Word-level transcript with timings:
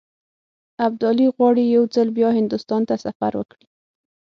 ابدالي 0.85 1.27
غواړي 1.35 1.63
یو 1.75 1.83
ځل 1.95 2.07
بیا 2.17 2.29
هندوستان 2.39 2.81
ته 2.89 2.95
سفر 3.05 3.31
وکړي. 3.37 3.65